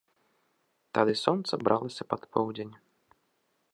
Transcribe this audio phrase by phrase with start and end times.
[0.97, 2.73] Тады сонца бралася пад поўдзень.